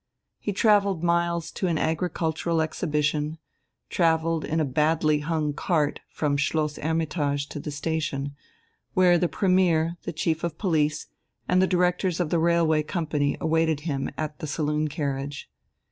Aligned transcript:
He 0.39 0.51
travelled 0.51 1.03
miles 1.03 1.51
to 1.51 1.67
an 1.67 1.77
agricultural 1.77 2.59
exhibition, 2.59 3.37
travelled 3.87 4.43
in 4.43 4.59
a 4.59 4.65
badly 4.65 5.19
hung 5.19 5.53
cart 5.53 5.99
from 6.09 6.37
Schloss 6.37 6.77
"Hermitage" 6.77 7.47
to 7.49 7.59
the 7.59 7.69
station, 7.69 8.35
where 8.95 9.19
the 9.19 9.29
Premier, 9.29 9.97
the 10.01 10.11
Chief 10.11 10.43
of 10.43 10.57
Police, 10.57 11.05
and 11.47 11.61
the 11.61 11.67
directors 11.67 12.19
of 12.19 12.31
the 12.31 12.39
railway 12.39 12.81
company 12.81 13.37
awaited 13.39 13.81
him 13.81 14.09
at 14.17 14.39
the 14.39 14.47
saloon 14.47 14.87
carriage. 14.87 15.51